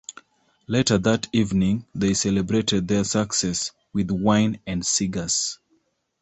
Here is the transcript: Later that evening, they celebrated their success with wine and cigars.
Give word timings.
Later 0.65 0.97
that 0.97 1.27
evening, 1.31 1.85
they 1.93 2.15
celebrated 2.15 2.87
their 2.87 3.03
success 3.03 3.69
with 3.93 4.09
wine 4.09 4.59
and 4.65 4.83
cigars. 4.83 5.59